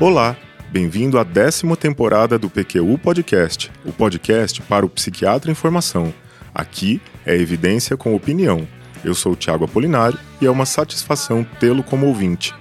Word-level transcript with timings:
Olá, 0.00 0.36
bem-vindo 0.70 1.18
à 1.18 1.24
décima 1.24 1.76
temporada 1.76 2.38
do 2.38 2.48
PQU 2.48 2.96
Podcast, 2.98 3.68
o 3.84 3.92
podcast 3.92 4.62
para 4.62 4.86
o 4.86 4.88
psiquiatra 4.88 5.50
em 5.50 5.56
formação. 5.56 6.14
Aqui 6.54 7.02
é 7.26 7.34
evidência 7.34 7.96
com 7.96 8.14
opinião. 8.14 8.64
Eu 9.04 9.12
sou 9.12 9.32
o 9.32 9.36
Tiago 9.36 9.64
Apolinário 9.64 10.16
e 10.40 10.46
é 10.46 10.50
uma 10.52 10.64
satisfação 10.66 11.42
tê-lo 11.58 11.82
como 11.82 12.06
ouvinte. 12.06 12.54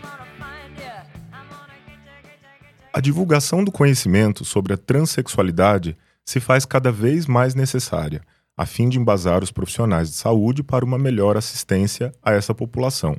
A 2.92 3.00
divulgação 3.00 3.64
do 3.64 3.72
conhecimento 3.72 4.44
sobre 4.44 4.74
a 4.74 4.78
transexualidade 4.78 5.96
se 6.26 6.40
faz 6.40 6.66
cada 6.66 6.92
vez 6.92 7.28
mais 7.28 7.54
necessária, 7.54 8.24
a 8.58 8.66
fim 8.66 8.90
de 8.90 8.98
embasar 8.98 9.44
os 9.44 9.52
profissionais 9.52 10.10
de 10.10 10.16
saúde 10.16 10.64
para 10.64 10.84
uma 10.84 10.98
melhor 10.98 11.38
assistência 11.38 12.12
a 12.24 12.32
essa 12.34 12.56
população. 12.56 13.16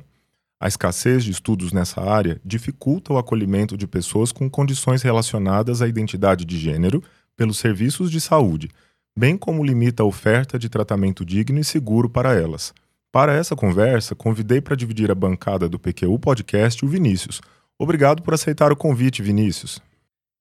A 0.59 0.67
escassez 0.67 1.23
de 1.23 1.31
estudos 1.31 1.71
nessa 1.71 2.01
área 2.01 2.41
dificulta 2.43 3.13
o 3.13 3.17
acolhimento 3.17 3.77
de 3.77 3.87
pessoas 3.87 4.31
com 4.31 4.49
condições 4.49 5.01
relacionadas 5.01 5.81
à 5.81 5.87
identidade 5.87 6.43
de 6.43 6.57
gênero 6.57 7.01
pelos 7.37 7.57
serviços 7.57 8.11
de 8.11 8.19
saúde, 8.19 8.69
bem 9.17 9.37
como 9.37 9.63
limita 9.63 10.03
a 10.03 10.05
oferta 10.05 10.59
de 10.59 10.67
tratamento 10.67 11.23
digno 11.23 11.59
e 11.59 11.63
seguro 11.63 12.09
para 12.09 12.33
elas. 12.33 12.73
Para 13.11 13.33
essa 13.33 13.55
conversa, 13.55 14.13
convidei 14.13 14.59
para 14.59 14.75
dividir 14.75 15.09
a 15.09 15.15
bancada 15.15 15.69
do 15.69 15.79
PQU 15.79 16.19
Podcast 16.19 16.83
o 16.83 16.89
Vinícius. 16.89 17.41
Obrigado 17.77 18.21
por 18.21 18.33
aceitar 18.33 18.71
o 18.71 18.75
convite, 18.75 19.23
Vinícius. 19.23 19.81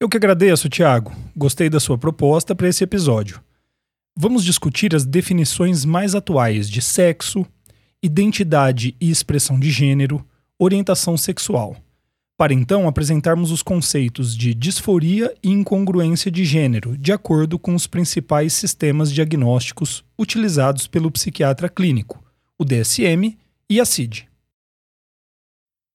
Eu 0.01 0.09
que 0.09 0.17
agradeço, 0.17 0.69
Tiago. 0.69 1.13
Gostei 1.37 1.71
da 1.71 1.79
sua 1.79 1.97
proposta 1.97 2.55
para 2.55 2.69
esse 2.69 2.83
episódio. 2.83 3.41
Vamos 4.17 4.45
discutir 4.45 4.95
as 4.95 5.05
definições 5.05 5.85
mais 5.85 6.15
atuais 6.17 6.69
de 6.69 6.83
sexo, 6.83 7.47
identidade 8.03 8.95
e 9.01 9.11
expressão 9.11 9.59
de 9.59 9.71
gênero, 9.71 10.25
orientação 10.59 11.17
sexual, 11.17 11.77
para 12.37 12.55
então 12.55 12.87
apresentarmos 12.87 13.51
os 13.51 13.63
conceitos 13.63 14.37
de 14.37 14.55
disforia 14.55 15.35
e 15.43 15.51
incongruência 15.51 16.31
de 16.31 16.45
gênero, 16.45 16.97
de 16.97 17.13
acordo 17.13 17.59
com 17.59 17.75
os 17.75 17.87
principais 17.87 18.53
sistemas 18.53 19.13
diagnósticos 19.13 20.05
utilizados 20.17 20.87
pelo 20.87 21.11
psiquiatra 21.11 21.69
clínico, 21.69 22.23
o 22.57 22.65
DSM 22.65 23.37
e 23.69 23.81
a 23.81 23.85
CID. 23.85 24.29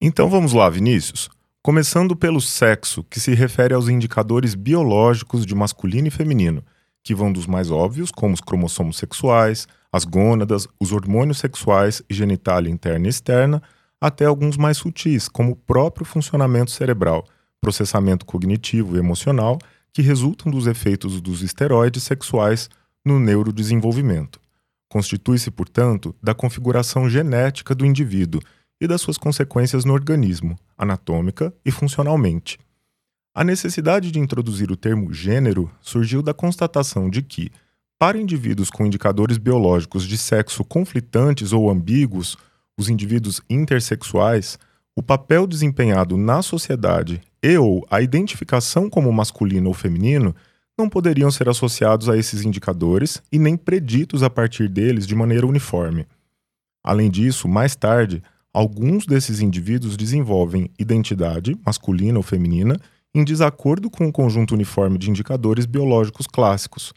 Então 0.01 0.29
vamos 0.29 0.51
lá, 0.51 0.69
Vinícius. 0.69 1.29
Começando 1.61 2.13
pelo 2.13 2.41
sexo, 2.41 3.05
que 3.05 3.21
se 3.21 3.33
refere 3.33 3.73
aos 3.73 3.87
indicadores 3.87 4.53
biológicos 4.53 5.45
de 5.45 5.55
masculino 5.55 6.09
e 6.09 6.11
feminino, 6.11 6.61
que 7.01 7.15
vão 7.15 7.31
dos 7.31 7.47
mais 7.47 7.71
óbvios, 7.71 8.11
como 8.11 8.33
os 8.33 8.41
cromossomos 8.41 8.97
sexuais, 8.97 9.65
as 9.93 10.05
gônadas, 10.05 10.67
os 10.79 10.91
hormônios 10.91 11.37
sexuais 11.37 12.01
e 12.09 12.13
genitália 12.15 12.71
interna 12.71 13.05
e 13.05 13.09
externa, 13.09 13.61
até 14.01 14.25
alguns 14.25 14.57
mais 14.57 14.77
sutis, 14.77 15.29
como 15.29 15.51
o 15.51 15.55
próprio 15.55 16.03
funcionamento 16.03 16.71
cerebral, 16.71 17.23
processamento 17.61 18.25
cognitivo 18.25 18.95
e 18.95 18.99
emocional, 18.99 19.59
que 19.93 20.01
resultam 20.01 20.51
dos 20.51 20.65
efeitos 20.65 21.21
dos 21.21 21.43
esteroides 21.43 22.01
sexuais 22.03 22.69
no 23.05 23.19
neurodesenvolvimento. 23.19 24.41
Constitui-se, 24.89 25.51
portanto, 25.51 26.15
da 26.21 26.33
configuração 26.33 27.07
genética 27.07 27.75
do 27.75 27.85
indivíduo 27.85 28.41
e 28.81 28.87
das 28.87 28.99
suas 28.99 29.17
consequências 29.17 29.85
no 29.85 29.93
organismo, 29.93 30.57
anatômica 30.77 31.53
e 31.63 31.71
funcionalmente. 31.71 32.59
A 33.35 33.43
necessidade 33.43 34.11
de 34.11 34.19
introduzir 34.19 34.71
o 34.71 34.75
termo 34.75 35.13
gênero 35.13 35.71
surgiu 35.81 36.21
da 36.21 36.33
constatação 36.33 37.09
de 37.09 37.21
que, 37.21 37.51
para 37.97 38.19
indivíduos 38.19 38.69
com 38.69 38.85
indicadores 38.85 39.37
biológicos 39.37 40.05
de 40.05 40.17
sexo 40.17 40.63
conflitantes 40.63 41.53
ou 41.53 41.69
ambíguos, 41.69 42.37
os 42.77 42.89
indivíduos 42.89 43.41
intersexuais, 43.49 44.57
o 44.95 45.01
papel 45.01 45.47
desempenhado 45.47 46.17
na 46.17 46.41
sociedade 46.41 47.21
e 47.41 47.57
ou 47.57 47.85
a 47.89 48.01
identificação 48.01 48.89
como 48.89 49.11
masculino 49.11 49.69
ou 49.69 49.73
feminino 49.73 50.35
não 50.77 50.89
poderiam 50.89 51.29
ser 51.29 51.47
associados 51.49 52.09
a 52.09 52.17
esses 52.17 52.43
indicadores 52.43 53.21
e 53.31 53.37
nem 53.37 53.55
preditos 53.55 54.23
a 54.23 54.29
partir 54.29 54.67
deles 54.67 55.05
de 55.05 55.15
maneira 55.15 55.45
uniforme. 55.45 56.07
Além 56.83 57.09
disso, 57.09 57.47
mais 57.47 57.75
tarde, 57.75 58.23
alguns 58.53 59.05
desses 59.05 59.39
indivíduos 59.39 59.95
desenvolvem 59.95 60.69
identidade, 60.77 61.57
masculina 61.65 62.17
ou 62.17 62.23
feminina, 62.23 62.77
em 63.15 63.23
desacordo 63.23 63.89
com 63.89 64.07
o 64.07 64.11
conjunto 64.11 64.53
uniforme 64.53 64.97
de 64.97 65.09
indicadores 65.09 65.65
biológicos 65.65 66.25
clássicos, 66.25 66.93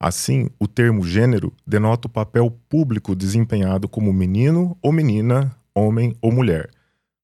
Assim, 0.00 0.48
o 0.58 0.66
termo 0.66 1.04
gênero 1.04 1.52
denota 1.66 2.08
o 2.08 2.10
papel 2.10 2.50
público 2.68 3.14
desempenhado 3.14 3.88
como 3.88 4.12
menino 4.12 4.76
ou 4.82 4.92
menina, 4.92 5.56
homem 5.74 6.14
ou 6.20 6.30
mulher. 6.30 6.70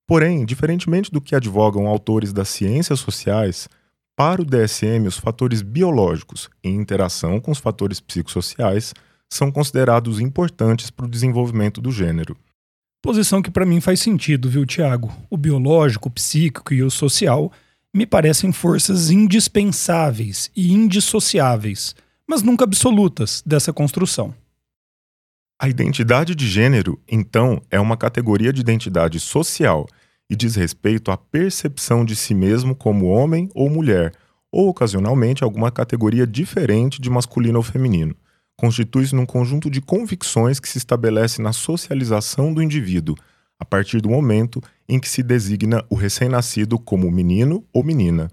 Porém, 0.06 0.44
diferentemente 0.44 1.10
do 1.10 1.20
que 1.20 1.34
advogam 1.34 1.86
autores 1.86 2.32
das 2.32 2.48
ciências 2.48 3.00
sociais, 3.00 3.68
para 4.16 4.42
o 4.42 4.44
DSM, 4.44 5.06
os 5.06 5.18
fatores 5.18 5.62
biológicos, 5.62 6.50
em 6.62 6.74
interação 6.74 7.40
com 7.40 7.50
os 7.50 7.58
fatores 7.58 8.00
psicossociais, 8.00 8.92
são 9.32 9.50
considerados 9.50 10.20
importantes 10.20 10.90
para 10.90 11.06
o 11.06 11.08
desenvolvimento 11.08 11.80
do 11.80 11.92
gênero. 11.92 12.36
Posição 13.02 13.40
que 13.40 13.50
para 13.50 13.64
mim 13.64 13.80
faz 13.80 14.00
sentido, 14.00 14.50
viu, 14.50 14.66
Tiago? 14.66 15.10
O 15.30 15.36
biológico, 15.36 16.08
o 16.08 16.12
psíquico 16.12 16.74
e 16.74 16.82
o 16.82 16.90
social 16.90 17.50
me 17.94 18.04
parecem 18.04 18.52
forças 18.52 19.10
indispensáveis 19.10 20.50
e 20.54 20.72
indissociáveis 20.72 21.94
mas 22.30 22.44
nunca 22.44 22.62
absolutas, 22.62 23.42
dessa 23.44 23.72
construção. 23.72 24.32
A 25.60 25.68
identidade 25.68 26.32
de 26.32 26.46
gênero, 26.46 26.96
então, 27.08 27.60
é 27.68 27.80
uma 27.80 27.96
categoria 27.96 28.52
de 28.52 28.60
identidade 28.60 29.18
social 29.18 29.88
e 30.30 30.36
diz 30.36 30.54
respeito 30.54 31.10
à 31.10 31.16
percepção 31.16 32.04
de 32.04 32.14
si 32.14 32.32
mesmo 32.32 32.72
como 32.72 33.06
homem 33.06 33.50
ou 33.52 33.68
mulher, 33.68 34.12
ou 34.52 34.68
ocasionalmente 34.68 35.42
alguma 35.42 35.72
categoria 35.72 36.24
diferente 36.24 37.00
de 37.00 37.10
masculino 37.10 37.58
ou 37.58 37.64
feminino. 37.64 38.14
Constitui-se 38.56 39.12
num 39.12 39.26
conjunto 39.26 39.68
de 39.68 39.80
convicções 39.80 40.60
que 40.60 40.68
se 40.68 40.78
estabelece 40.78 41.42
na 41.42 41.52
socialização 41.52 42.54
do 42.54 42.62
indivíduo, 42.62 43.16
a 43.58 43.64
partir 43.64 44.00
do 44.00 44.08
momento 44.08 44.62
em 44.88 45.00
que 45.00 45.08
se 45.08 45.24
designa 45.24 45.84
o 45.90 45.96
recém-nascido 45.96 46.78
como 46.78 47.10
menino 47.10 47.64
ou 47.72 47.82
menina 47.82 48.30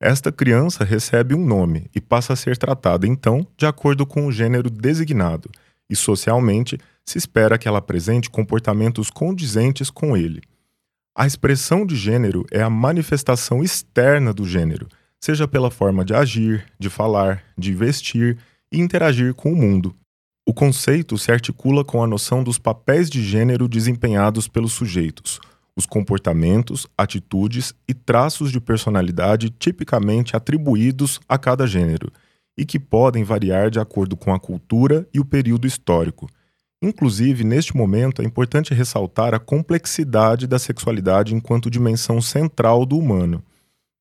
esta 0.00 0.32
criança 0.32 0.82
recebe 0.82 1.34
um 1.34 1.44
nome 1.44 1.90
e 1.94 2.00
passa 2.00 2.32
a 2.32 2.36
ser 2.36 2.56
tratada, 2.56 3.06
então, 3.06 3.46
de 3.54 3.66
acordo 3.66 4.06
com 4.06 4.26
o 4.26 4.32
gênero 4.32 4.70
designado, 4.70 5.50
e 5.90 5.94
socialmente 5.94 6.78
se 7.04 7.18
espera 7.18 7.58
que 7.58 7.68
ela 7.68 7.80
apresente 7.80 8.30
comportamentos 8.30 9.10
condizentes 9.10 9.90
com 9.90 10.16
ele. 10.16 10.40
A 11.14 11.26
expressão 11.26 11.84
de 11.84 11.96
gênero 11.96 12.46
é 12.50 12.62
a 12.62 12.70
manifestação 12.70 13.62
externa 13.62 14.32
do 14.32 14.46
gênero, 14.46 14.88
seja 15.20 15.46
pela 15.46 15.70
forma 15.70 16.02
de 16.02 16.14
agir, 16.14 16.64
de 16.78 16.88
falar, 16.88 17.44
de 17.58 17.74
vestir 17.74 18.38
e 18.72 18.80
interagir 18.80 19.34
com 19.34 19.52
o 19.52 19.56
mundo. 19.56 19.94
O 20.48 20.54
conceito 20.54 21.18
se 21.18 21.30
articula 21.30 21.84
com 21.84 22.02
a 22.02 22.06
noção 22.06 22.42
dos 22.42 22.58
papéis 22.58 23.10
de 23.10 23.22
gênero 23.22 23.68
desempenhados 23.68 24.48
pelos 24.48 24.72
sujeitos, 24.72 25.40
os 25.76 25.86
comportamentos, 25.86 26.86
atitudes 26.96 27.74
e 27.88 27.94
traços 27.94 28.50
de 28.50 28.60
personalidade 28.60 29.50
tipicamente 29.50 30.36
atribuídos 30.36 31.20
a 31.28 31.38
cada 31.38 31.66
gênero 31.66 32.12
e 32.56 32.64
que 32.64 32.78
podem 32.78 33.24
variar 33.24 33.70
de 33.70 33.80
acordo 33.80 34.16
com 34.16 34.34
a 34.34 34.40
cultura 34.40 35.08
e 35.14 35.20
o 35.20 35.24
período 35.24 35.66
histórico. 35.66 36.28
Inclusive, 36.82 37.44
neste 37.44 37.76
momento, 37.76 38.22
é 38.22 38.24
importante 38.24 38.74
ressaltar 38.74 39.34
a 39.34 39.38
complexidade 39.38 40.46
da 40.46 40.58
sexualidade 40.58 41.34
enquanto 41.34 41.70
dimensão 41.70 42.20
central 42.20 42.86
do 42.86 42.98
humano. 42.98 43.42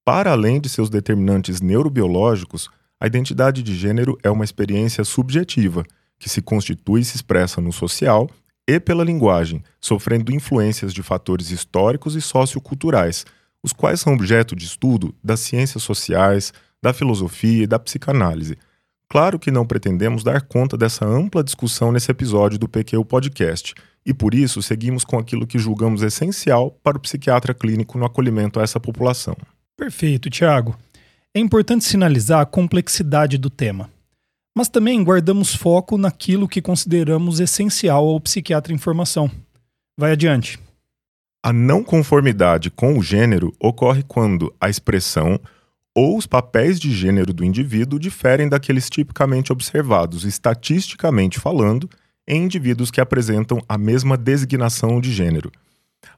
Para 0.05 0.31
além 0.31 0.59
de 0.59 0.69
seus 0.69 0.89
determinantes 0.89 1.61
neurobiológicos, 1.61 2.69
a 2.99 3.07
identidade 3.07 3.61
de 3.63 3.75
gênero 3.75 4.17
é 4.23 4.29
uma 4.29 4.43
experiência 4.43 5.03
subjetiva, 5.03 5.85
que 6.17 6.29
se 6.29 6.41
constitui 6.41 7.01
e 7.01 7.05
se 7.05 7.15
expressa 7.15 7.61
no 7.61 7.71
social 7.71 8.29
e 8.69 8.79
pela 8.79 9.03
linguagem, 9.03 9.63
sofrendo 9.81 10.31
influências 10.31 10.93
de 10.93 11.01
fatores 11.01 11.49
históricos 11.49 12.15
e 12.15 12.21
socioculturais, 12.21 13.25
os 13.63 13.73
quais 13.73 13.99
são 13.99 14.13
objeto 14.13 14.55
de 14.55 14.63
estudo 14.63 15.15
das 15.23 15.39
ciências 15.39 15.81
sociais, 15.81 16.53
da 16.79 16.93
filosofia 16.93 17.63
e 17.63 17.67
da 17.67 17.79
psicanálise. 17.79 18.59
Claro 19.09 19.39
que 19.39 19.49
não 19.49 19.65
pretendemos 19.65 20.23
dar 20.23 20.43
conta 20.43 20.77
dessa 20.77 21.03
ampla 21.03 21.43
discussão 21.43 21.91
nesse 21.91 22.11
episódio 22.11 22.59
do 22.59 22.69
PQ 22.69 23.03
Podcast, 23.05 23.73
e 24.05 24.13
por 24.13 24.35
isso 24.35 24.61
seguimos 24.61 25.03
com 25.03 25.17
aquilo 25.17 25.47
que 25.47 25.57
julgamos 25.57 26.03
essencial 26.03 26.69
para 26.83 26.95
o 26.95 27.01
psiquiatra 27.01 27.55
clínico 27.55 27.97
no 27.97 28.05
acolhimento 28.05 28.59
a 28.59 28.63
essa 28.63 28.79
população. 28.79 29.35
Perfeito, 29.75 30.29
Tiago. 30.29 30.77
É 31.33 31.39
importante 31.39 31.83
sinalizar 31.85 32.41
a 32.41 32.45
complexidade 32.45 33.39
do 33.39 33.49
tema 33.49 33.89
mas 34.55 34.69
também 34.69 35.03
guardamos 35.03 35.55
foco 35.55 35.97
naquilo 35.97 36.47
que 36.47 36.61
consideramos 36.61 37.39
essencial 37.39 38.07
ao 38.07 38.19
psiquiatra 38.19 38.73
em 38.73 38.77
formação. 38.77 39.29
Vai 39.97 40.11
adiante. 40.11 40.59
A 41.43 41.53
não 41.53 41.83
conformidade 41.83 42.69
com 42.69 42.97
o 42.97 43.03
gênero 43.03 43.53
ocorre 43.59 44.03
quando 44.03 44.53
a 44.59 44.69
expressão 44.69 45.39
ou 45.95 46.17
os 46.17 46.27
papéis 46.27 46.79
de 46.79 46.91
gênero 46.91 47.33
do 47.33 47.43
indivíduo 47.43 47.99
diferem 47.99 48.47
daqueles 48.47 48.89
tipicamente 48.89 49.51
observados, 49.51 50.23
estatisticamente 50.23 51.39
falando, 51.39 51.89
em 52.27 52.43
indivíduos 52.43 52.91
que 52.91 53.01
apresentam 53.01 53.61
a 53.67 53.77
mesma 53.77 54.15
designação 54.15 55.01
de 55.01 55.11
gênero. 55.11 55.51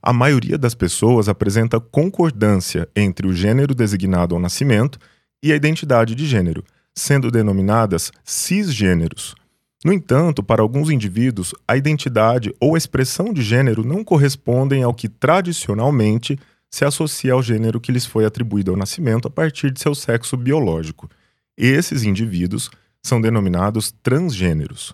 A 0.01 0.11
maioria 0.11 0.57
das 0.57 0.75
pessoas 0.75 1.29
apresenta 1.29 1.79
concordância 1.79 2.87
entre 2.95 3.27
o 3.27 3.33
gênero 3.33 3.73
designado 3.73 4.35
ao 4.35 4.41
nascimento 4.41 4.99
e 5.43 5.51
a 5.51 5.55
identidade 5.55 6.13
de 6.13 6.25
gênero, 6.25 6.63
sendo 6.95 7.31
denominadas 7.31 8.11
cisgêneros. 8.23 9.35
No 9.83 9.91
entanto, 9.91 10.43
para 10.43 10.61
alguns 10.61 10.89
indivíduos, 10.89 11.53
a 11.67 11.75
identidade 11.75 12.53
ou 12.59 12.75
a 12.75 12.77
expressão 12.77 13.33
de 13.33 13.41
gênero 13.41 13.83
não 13.83 14.03
correspondem 14.03 14.83
ao 14.83 14.93
que 14.93 15.09
tradicionalmente 15.09 16.37
se 16.69 16.85
associa 16.85 17.33
ao 17.33 17.41
gênero 17.41 17.81
que 17.81 17.91
lhes 17.91 18.05
foi 18.05 18.23
atribuído 18.23 18.71
ao 18.71 18.77
nascimento 18.77 19.27
a 19.27 19.31
partir 19.31 19.71
de 19.71 19.81
seu 19.81 19.95
sexo 19.95 20.37
biológico. 20.37 21.09
Esses 21.57 22.03
indivíduos 22.03 22.69
são 23.03 23.19
denominados 23.19 23.91
transgêneros. 24.03 24.93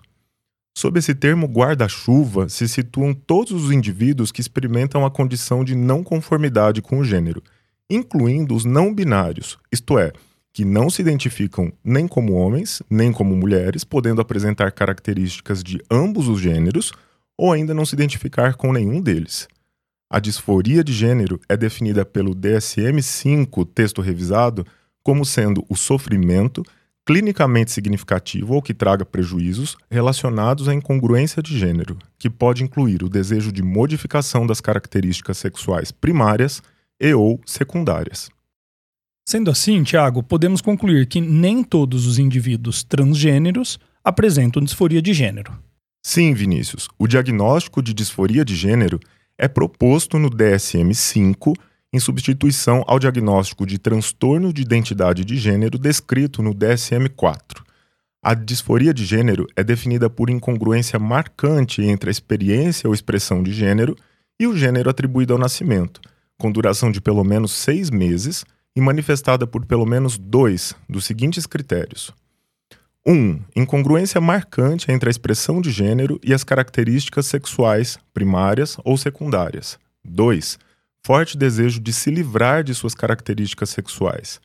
Sob 0.76 0.98
esse 0.98 1.14
termo 1.14 1.46
guarda-chuva 1.46 2.48
se 2.48 2.68
situam 2.68 3.12
todos 3.12 3.52
os 3.52 3.70
indivíduos 3.70 4.32
que 4.32 4.40
experimentam 4.40 5.04
a 5.04 5.10
condição 5.10 5.64
de 5.64 5.74
não 5.74 6.02
conformidade 6.02 6.80
com 6.80 6.98
o 6.98 7.04
gênero, 7.04 7.42
incluindo 7.90 8.54
os 8.54 8.64
não 8.64 8.94
binários, 8.94 9.58
isto 9.72 9.98
é, 9.98 10.12
que 10.58 10.64
não 10.64 10.90
se 10.90 11.00
identificam 11.00 11.72
nem 11.84 12.08
como 12.08 12.32
homens, 12.32 12.82
nem 12.90 13.12
como 13.12 13.36
mulheres, 13.36 13.84
podendo 13.84 14.20
apresentar 14.20 14.72
características 14.72 15.62
de 15.62 15.80
ambos 15.88 16.26
os 16.26 16.40
gêneros, 16.40 16.90
ou 17.38 17.52
ainda 17.52 17.72
não 17.72 17.86
se 17.86 17.94
identificar 17.94 18.56
com 18.56 18.72
nenhum 18.72 19.00
deles. 19.00 19.46
A 20.10 20.18
disforia 20.18 20.82
de 20.82 20.92
gênero 20.92 21.40
é 21.48 21.56
definida 21.56 22.04
pelo 22.04 22.34
DSM-5, 22.34 23.68
texto 23.72 24.02
revisado, 24.02 24.66
como 25.00 25.24
sendo 25.24 25.64
o 25.68 25.76
sofrimento 25.76 26.64
clinicamente 27.06 27.70
significativo 27.70 28.54
ou 28.54 28.60
que 28.60 28.74
traga 28.74 29.04
prejuízos 29.04 29.76
relacionados 29.88 30.68
à 30.68 30.74
incongruência 30.74 31.40
de 31.40 31.56
gênero, 31.56 31.96
que 32.18 32.28
pode 32.28 32.64
incluir 32.64 33.04
o 33.04 33.08
desejo 33.08 33.52
de 33.52 33.62
modificação 33.62 34.44
das 34.44 34.60
características 34.60 35.38
sexuais 35.38 35.92
primárias 35.92 36.60
e 37.00 37.14
ou 37.14 37.40
secundárias. 37.46 38.28
Sendo 39.28 39.50
assim, 39.50 39.82
Tiago, 39.82 40.22
podemos 40.22 40.62
concluir 40.62 41.04
que 41.04 41.20
nem 41.20 41.62
todos 41.62 42.06
os 42.06 42.18
indivíduos 42.18 42.82
transgêneros 42.82 43.78
apresentam 44.02 44.62
disforia 44.62 45.02
de 45.02 45.12
gênero. 45.12 45.52
Sim, 46.02 46.32
Vinícius. 46.32 46.88
O 46.98 47.06
diagnóstico 47.06 47.82
de 47.82 47.92
disforia 47.92 48.42
de 48.42 48.56
gênero 48.56 48.98
é 49.36 49.46
proposto 49.46 50.18
no 50.18 50.30
DSM-5 50.30 51.54
em 51.92 52.00
substituição 52.00 52.82
ao 52.86 52.98
diagnóstico 52.98 53.66
de 53.66 53.78
transtorno 53.78 54.50
de 54.50 54.62
identidade 54.62 55.26
de 55.26 55.36
gênero 55.36 55.76
descrito 55.76 56.42
no 56.42 56.54
DSM-4. 56.54 57.60
A 58.22 58.32
disforia 58.32 58.94
de 58.94 59.04
gênero 59.04 59.46
é 59.54 59.62
definida 59.62 60.08
por 60.08 60.30
incongruência 60.30 60.98
marcante 60.98 61.82
entre 61.82 62.08
a 62.08 62.10
experiência 62.12 62.88
ou 62.88 62.94
expressão 62.94 63.42
de 63.42 63.52
gênero 63.52 63.94
e 64.40 64.46
o 64.46 64.56
gênero 64.56 64.88
atribuído 64.88 65.34
ao 65.34 65.38
nascimento, 65.38 66.00
com 66.38 66.50
duração 66.50 66.90
de 66.90 66.98
pelo 66.98 67.22
menos 67.22 67.52
seis 67.52 67.90
meses 67.90 68.42
e 68.78 68.80
manifestada 68.80 69.44
por 69.44 69.66
pelo 69.66 69.84
menos 69.84 70.16
dois 70.16 70.72
dos 70.88 71.04
seguintes 71.04 71.46
critérios. 71.46 72.14
1. 73.04 73.12
Um, 73.12 73.40
incongruência 73.56 74.20
marcante 74.20 74.92
entre 74.92 75.08
a 75.08 75.10
expressão 75.10 75.60
de 75.60 75.68
gênero 75.72 76.20
e 76.22 76.32
as 76.32 76.44
características 76.44 77.26
sexuais 77.26 77.98
primárias 78.14 78.76
ou 78.84 78.96
secundárias. 78.96 79.80
2. 80.04 80.60
Forte 81.04 81.36
desejo 81.36 81.80
de 81.80 81.92
se 81.92 82.08
livrar 82.08 82.62
de 82.62 82.72
suas 82.72 82.94
características 82.94 83.70
sexuais. 83.70 84.40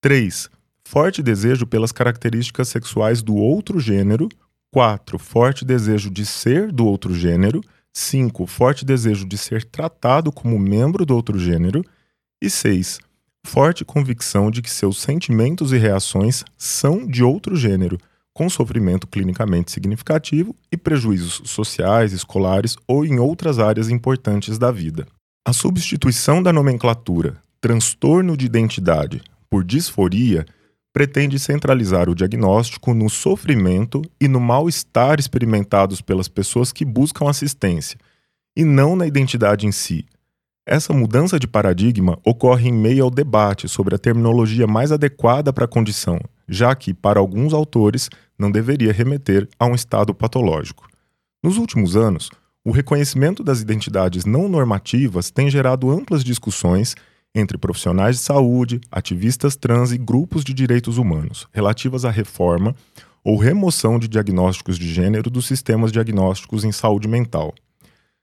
3. 0.00 0.50
Forte 0.84 1.22
desejo 1.22 1.64
pelas 1.64 1.92
características 1.92 2.66
sexuais 2.66 3.22
do 3.22 3.36
outro 3.36 3.78
gênero. 3.78 4.28
4. 4.72 5.16
Forte 5.16 5.64
desejo 5.64 6.10
de 6.10 6.26
ser 6.26 6.72
do 6.72 6.86
outro 6.86 7.14
gênero. 7.14 7.60
5. 7.92 8.48
Forte 8.48 8.84
desejo 8.84 9.24
de 9.24 9.38
ser 9.38 9.62
tratado 9.62 10.32
como 10.32 10.58
membro 10.58 11.06
do 11.06 11.14
outro 11.14 11.38
gênero. 11.38 11.84
E 12.42 12.50
6 12.50 12.98
forte 13.44 13.84
convicção 13.84 14.50
de 14.50 14.62
que 14.62 14.70
seus 14.70 15.00
sentimentos 15.00 15.72
e 15.72 15.78
reações 15.78 16.44
são 16.56 17.06
de 17.06 17.22
outro 17.22 17.56
gênero, 17.56 17.98
com 18.32 18.48
sofrimento 18.48 19.06
clinicamente 19.06 19.72
significativo 19.72 20.54
e 20.70 20.76
prejuízos 20.76 21.42
sociais, 21.50 22.12
escolares 22.12 22.76
ou 22.86 23.04
em 23.04 23.18
outras 23.18 23.58
áreas 23.58 23.90
importantes 23.90 24.58
da 24.58 24.70
vida. 24.70 25.06
A 25.46 25.52
substituição 25.52 26.42
da 26.42 26.52
nomenclatura 26.52 27.36
transtorno 27.60 28.36
de 28.36 28.46
identidade 28.46 29.20
por 29.48 29.64
disforia 29.64 30.46
pretende 30.92 31.38
centralizar 31.38 32.08
o 32.08 32.14
diagnóstico 32.14 32.94
no 32.94 33.08
sofrimento 33.08 34.02
e 34.20 34.26
no 34.26 34.40
mal-estar 34.40 35.20
experimentados 35.20 36.00
pelas 36.00 36.28
pessoas 36.28 36.72
que 36.72 36.84
buscam 36.84 37.28
assistência, 37.28 37.98
e 38.56 38.64
não 38.64 38.96
na 38.96 39.06
identidade 39.06 39.66
em 39.66 39.72
si, 39.72 40.04
essa 40.70 40.92
mudança 40.92 41.36
de 41.36 41.48
paradigma 41.48 42.16
ocorre 42.24 42.68
em 42.68 42.72
meio 42.72 43.02
ao 43.02 43.10
debate 43.10 43.68
sobre 43.68 43.92
a 43.92 43.98
terminologia 43.98 44.68
mais 44.68 44.92
adequada 44.92 45.52
para 45.52 45.64
a 45.64 45.68
condição, 45.68 46.20
já 46.48 46.72
que, 46.76 46.94
para 46.94 47.18
alguns 47.18 47.52
autores, 47.52 48.08
não 48.38 48.52
deveria 48.52 48.92
remeter 48.92 49.48
a 49.58 49.66
um 49.66 49.74
estado 49.74 50.14
patológico. 50.14 50.88
Nos 51.42 51.56
últimos 51.56 51.96
anos, 51.96 52.30
o 52.64 52.70
reconhecimento 52.70 53.42
das 53.42 53.60
identidades 53.60 54.24
não 54.24 54.48
normativas 54.48 55.28
tem 55.28 55.50
gerado 55.50 55.90
amplas 55.90 56.22
discussões 56.22 56.94
entre 57.34 57.58
profissionais 57.58 58.18
de 58.18 58.22
saúde, 58.22 58.80
ativistas 58.92 59.56
trans 59.56 59.90
e 59.90 59.98
grupos 59.98 60.44
de 60.44 60.54
direitos 60.54 60.98
humanos 60.98 61.48
relativas 61.52 62.04
à 62.04 62.12
reforma 62.12 62.76
ou 63.24 63.36
remoção 63.36 63.98
de 63.98 64.06
diagnósticos 64.06 64.78
de 64.78 64.92
gênero 64.92 65.30
dos 65.30 65.48
sistemas 65.48 65.90
diagnósticos 65.90 66.62
em 66.62 66.70
saúde 66.70 67.08
mental. 67.08 67.52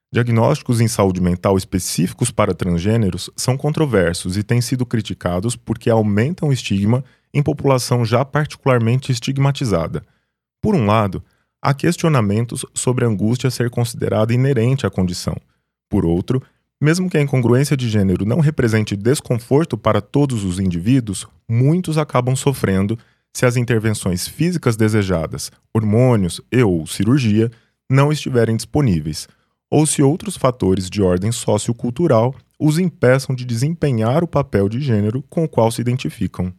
Diagnósticos 0.10 0.80
em 0.80 0.88
saúde 0.88 1.20
mental 1.20 1.58
específicos 1.58 2.32
para 2.32 2.54
transgêneros 2.54 3.30
são 3.36 3.58
controversos 3.58 4.38
e 4.38 4.44
têm 4.44 4.62
sido 4.62 4.86
criticados 4.86 5.58
porque 5.58 5.90
aumentam 5.90 6.48
o 6.48 6.54
estigma 6.54 7.04
em 7.34 7.44
população 7.44 8.06
já 8.06 8.24
particularmente 8.24 9.12
estigmatizada. 9.12 10.02
Por 10.62 10.76
um 10.76 10.86
lado, 10.86 11.22
há 11.62 11.74
questionamentos 11.74 12.66
sobre 12.74 13.04
a 13.04 13.08
angústia 13.08 13.52
ser 13.52 13.70
considerada 13.70 14.34
inerente 14.34 14.88
à 14.88 14.90
condição. 14.90 15.36
Por 15.90 16.06
outro, 16.06 16.42
mesmo 16.80 17.10
que 17.10 17.18
a 17.18 17.22
incongruência 17.22 17.76
de 17.76 17.90
gênero 17.90 18.26
não 18.26 18.40
represente 18.40 18.96
desconforto 18.96 19.78
para 19.78 20.00
todos 20.00 20.46
os 20.46 20.58
indivíduos, 20.58 21.28
muitos 21.50 21.98
acabam 21.98 22.36
sofrendo 22.36 22.98
se 23.34 23.46
as 23.46 23.58
intervenções 23.58 24.26
físicas 24.26 24.78
desejadas, 24.78 25.52
hormônios 25.74 26.40
e 26.50 26.64
ou 26.64 26.88
cirurgia, 26.88 27.52
não 27.90 28.12
estiverem 28.12 28.56
disponíveis 28.56 29.28
ou 29.70 29.86
se 29.86 30.02
outros 30.02 30.38
fatores 30.38 30.90
de 30.90 31.02
ordem 31.02 31.32
sociocultural 31.32 32.34
os 32.60 32.80
impeçam 32.80 33.36
de 33.36 33.46
desempenhar 33.46 34.24
o 34.24 34.28
papel 34.28 34.68
de 34.68 34.80
gênero 34.80 35.24
com 35.30 35.44
o 35.44 35.50
qual 35.50 35.72
se 35.72 35.82
identificam. 35.82 36.54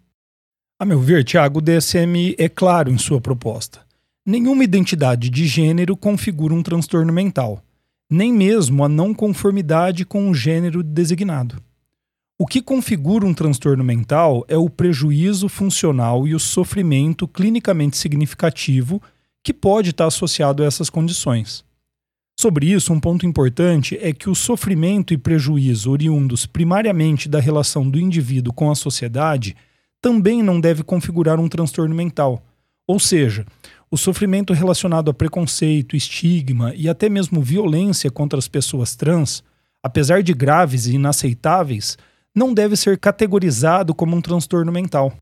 A 0.78 0.84
meu 0.84 1.00
ver, 1.00 1.24
Tiago, 1.24 1.58
o 1.58 1.62
DSM 1.62 2.36
é 2.38 2.48
claro 2.48 2.90
em 2.90 2.98
sua 2.98 3.20
proposta. 3.20 3.80
Nenhuma 4.24 4.62
identidade 4.62 5.28
de 5.28 5.46
gênero 5.46 5.96
configura 5.96 6.54
um 6.54 6.62
transtorno 6.62 7.12
mental, 7.12 7.62
nem 8.10 8.32
mesmo 8.32 8.84
a 8.84 8.88
não 8.88 9.12
conformidade 9.12 10.04
com 10.04 10.30
o 10.30 10.34
gênero 10.34 10.82
designado. 10.82 11.60
O 12.38 12.46
que 12.46 12.62
configura 12.62 13.26
um 13.26 13.34
transtorno 13.34 13.82
mental 13.82 14.44
é 14.46 14.56
o 14.56 14.70
prejuízo 14.70 15.48
funcional 15.48 16.28
e 16.28 16.36
o 16.36 16.38
sofrimento 16.38 17.26
clinicamente 17.26 17.96
significativo 17.96 19.02
que 19.42 19.52
pode 19.52 19.90
estar 19.90 20.06
associado 20.06 20.62
a 20.62 20.66
essas 20.66 20.88
condições. 20.88 21.64
Sobre 22.40 22.66
isso, 22.70 22.92
um 22.92 23.00
ponto 23.00 23.26
importante 23.26 23.98
é 24.00 24.12
que 24.12 24.30
o 24.30 24.34
sofrimento 24.34 25.12
e 25.12 25.18
prejuízo 25.18 25.90
oriundos 25.90 26.46
primariamente 26.46 27.28
da 27.28 27.40
relação 27.40 27.90
do 27.90 27.98
indivíduo 27.98 28.52
com 28.52 28.70
a 28.70 28.76
sociedade 28.76 29.56
também 30.00 30.40
não 30.40 30.60
deve 30.60 30.84
configurar 30.84 31.40
um 31.40 31.48
transtorno 31.48 31.96
mental. 31.96 32.40
Ou 32.86 33.00
seja, 33.00 33.44
o 33.90 33.98
sofrimento 33.98 34.52
relacionado 34.52 35.10
a 35.10 35.14
preconceito, 35.14 35.96
estigma 35.96 36.72
e 36.76 36.88
até 36.88 37.08
mesmo 37.08 37.42
violência 37.42 38.08
contra 38.08 38.38
as 38.38 38.46
pessoas 38.46 38.94
trans, 38.94 39.42
apesar 39.82 40.22
de 40.22 40.32
graves 40.32 40.86
e 40.86 40.94
inaceitáveis, 40.94 41.98
não 42.32 42.54
deve 42.54 42.76
ser 42.76 42.98
categorizado 42.98 43.92
como 43.92 44.16
um 44.16 44.20
transtorno 44.20 44.70
mental. 44.70 45.12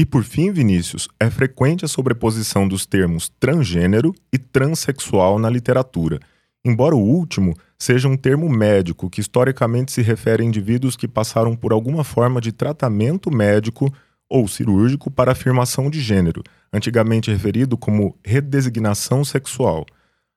E 0.00 0.06
por 0.06 0.24
fim, 0.24 0.50
Vinícius, 0.50 1.06
é 1.20 1.28
frequente 1.28 1.84
a 1.84 1.88
sobreposição 1.88 2.66
dos 2.66 2.86
termos 2.86 3.30
transgênero 3.38 4.14
e 4.32 4.38
transexual 4.38 5.38
na 5.38 5.50
literatura 5.50 6.18
embora 6.64 6.94
o 6.94 7.00
último 7.00 7.54
seja 7.78 8.08
um 8.08 8.16
termo 8.16 8.48
médico 8.48 9.10
que 9.10 9.20
historicamente 9.20 9.92
se 9.92 10.02
refere 10.02 10.42
a 10.42 10.46
indivíduos 10.46 10.96
que 10.96 11.08
passaram 11.08 11.56
por 11.56 11.72
alguma 11.72 12.04
forma 12.04 12.40
de 12.40 12.52
tratamento 12.52 13.30
médico 13.30 13.92
ou 14.28 14.48
cirúrgico 14.48 15.10
para 15.10 15.32
afirmação 15.32 15.90
de 15.90 16.00
gênero, 16.00 16.42
antigamente 16.72 17.30
referido 17.30 17.76
como 17.76 18.16
redesignação 18.24 19.24
sexual. 19.24 19.84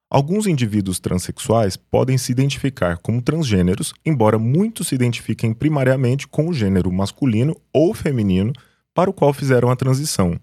Alguns 0.10 0.48
indivíduos 0.48 1.00
transexuais 1.00 1.78
podem 1.78 2.18
se 2.18 2.32
identificar 2.32 2.98
como 2.98 3.22
transgêneros, 3.22 3.94
embora 4.06 4.38
muitos 4.38 4.88
se 4.88 4.96
identifiquem 4.96 5.54
primariamente 5.54 6.28
com 6.28 6.48
o 6.48 6.54
gênero 6.54 6.92
masculino 6.92 7.56
ou 7.74 7.94
feminino 7.94 8.54
para 8.94 9.10
o 9.10 9.14
qual 9.14 9.34
fizeram 9.34 9.70
a 9.70 9.76
transição. 9.76 10.40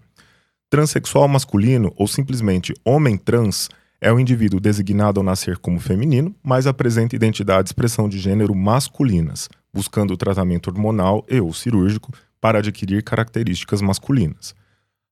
Transsexual 0.69 1.27
masculino 1.27 1.93
ou 1.95 2.07
simplesmente 2.07 2.73
homem 2.83 3.17
trans 3.17 3.69
é 4.03 4.11
o 4.11 4.19
indivíduo 4.19 4.59
designado 4.59 5.21
ao 5.21 5.23
nascer 5.23 5.57
como 5.57 5.79
feminino, 5.79 6.35
mas 6.43 6.67
apresenta 6.67 7.15
identidade 7.15 7.67
e 7.67 7.69
expressão 7.69 8.09
de 8.09 8.19
gênero 8.19 8.53
masculinas, 8.53 9.47
buscando 9.73 10.17
tratamento 10.17 10.69
hormonal 10.69 11.25
e 11.29 11.39
ou 11.39 11.53
cirúrgico 11.53 12.11
para 12.41 12.59
adquirir 12.59 13.01
características 13.01 13.81
masculinas. 13.81 14.53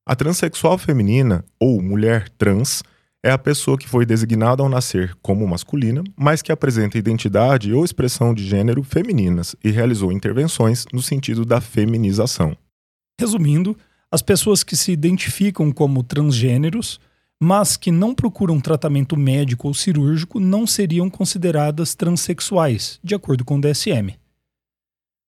A 0.04 0.14
transexual 0.14 0.76
feminina, 0.76 1.42
ou 1.58 1.80
mulher 1.80 2.28
trans, 2.28 2.82
é 3.24 3.30
a 3.30 3.38
pessoa 3.38 3.78
que 3.78 3.88
foi 3.88 4.04
designada 4.04 4.62
ao 4.62 4.68
nascer 4.68 5.14
como 5.22 5.48
masculina, 5.48 6.04
mas 6.14 6.42
que 6.42 6.52
apresenta 6.52 6.98
identidade 6.98 7.72
ou 7.72 7.86
expressão 7.86 8.34
de 8.34 8.44
gênero 8.44 8.82
femininas 8.82 9.56
e 9.64 9.70
realizou 9.70 10.12
intervenções 10.12 10.84
no 10.92 11.00
sentido 11.00 11.46
da 11.46 11.62
feminização. 11.62 12.54
Resumindo, 13.18 13.74
as 14.10 14.20
pessoas 14.20 14.62
que 14.62 14.76
se 14.76 14.92
identificam 14.92 15.72
como 15.72 16.02
transgêneros 16.02 17.00
mas 17.44 17.76
que 17.76 17.90
não 17.90 18.14
procuram 18.14 18.60
tratamento 18.60 19.16
médico 19.16 19.66
ou 19.66 19.74
cirúrgico 19.74 20.38
não 20.38 20.64
seriam 20.64 21.10
consideradas 21.10 21.92
transexuais, 21.92 23.00
de 23.02 23.16
acordo 23.16 23.44
com 23.44 23.56
o 23.56 23.60
DSM. 23.60 24.14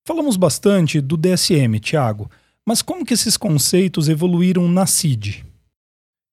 Falamos 0.07 0.37
bastante 0.37 1.01
do 1.01 1.17
DSM, 1.17 1.77
Tiago, 1.81 2.31
mas 2.65 2.81
como 2.81 3.05
que 3.05 3.13
esses 3.13 3.35
conceitos 3.35 4.07
evoluíram 4.07 4.69
na 4.69 4.85
CID? 4.85 5.45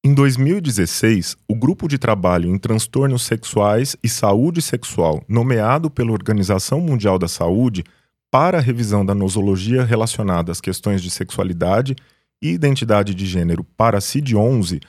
Em 0.04 0.14
2016, 0.14 1.36
o 1.48 1.54
Grupo 1.56 1.88
de 1.88 1.98
Trabalho 1.98 2.48
em 2.48 2.58
Transtornos 2.58 3.24
Sexuais 3.24 3.96
e 4.04 4.08
Saúde 4.08 4.62
Sexual, 4.62 5.20
nomeado 5.28 5.90
pela 5.90 6.12
Organização 6.12 6.80
Mundial 6.80 7.18
da 7.18 7.26
Saúde 7.26 7.82
para 8.30 8.58
a 8.58 8.60
revisão 8.60 9.04
da 9.04 9.16
nosologia 9.16 9.84
relacionada 9.84 10.52
às 10.52 10.60
questões 10.60 11.02
de 11.02 11.10
sexualidade 11.10 11.96
e 12.40 12.50
identidade 12.50 13.16
de 13.16 13.26
gênero 13.26 13.64
para 13.76 13.98
a 13.98 14.00
CID-11, 14.00 14.80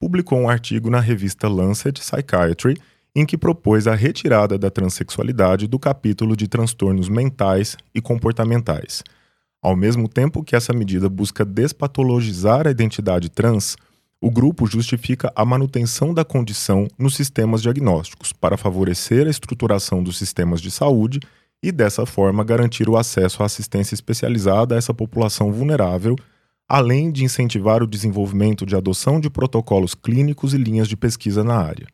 publicou 0.00 0.38
um 0.38 0.48
artigo 0.48 0.88
na 0.88 0.98
revista 0.98 1.46
Lancet 1.46 2.00
Psychiatry 2.00 2.78
em 3.14 3.26
que 3.26 3.36
propôs 3.36 3.86
a 3.86 3.94
retirada 3.94 4.56
da 4.56 4.70
transexualidade 4.70 5.66
do 5.66 5.78
capítulo 5.78 6.34
de 6.34 6.48
transtornos 6.48 7.08
mentais 7.08 7.76
e 7.94 8.00
comportamentais. 8.00 9.02
Ao 9.62 9.76
mesmo 9.76 10.08
tempo 10.08 10.42
que 10.42 10.56
essa 10.56 10.72
medida 10.72 11.08
busca 11.08 11.44
despatologizar 11.44 12.66
a 12.66 12.70
identidade 12.70 13.28
trans, 13.28 13.76
o 14.20 14.30
grupo 14.30 14.66
justifica 14.66 15.30
a 15.36 15.44
manutenção 15.44 16.14
da 16.14 16.24
condição 16.24 16.88
nos 16.98 17.14
sistemas 17.14 17.60
diagnósticos 17.60 18.32
para 18.32 18.56
favorecer 18.56 19.26
a 19.26 19.30
estruturação 19.30 20.02
dos 20.02 20.16
sistemas 20.16 20.62
de 20.62 20.70
saúde 20.70 21.20
e, 21.62 21.70
dessa 21.70 22.06
forma, 22.06 22.44
garantir 22.44 22.88
o 22.88 22.96
acesso 22.96 23.42
à 23.42 23.46
assistência 23.46 23.94
especializada 23.94 24.74
a 24.74 24.78
essa 24.78 24.94
população 24.94 25.52
vulnerável 25.52 26.16
além 26.70 27.10
de 27.10 27.24
incentivar 27.24 27.82
o 27.82 27.86
desenvolvimento 27.86 28.64
de 28.64 28.76
adoção 28.76 29.18
de 29.18 29.28
protocolos 29.28 29.92
clínicos 29.92 30.54
e 30.54 30.56
linhas 30.56 30.86
de 30.86 30.96
pesquisa 30.96 31.42
na 31.42 31.56
área. 31.56 31.88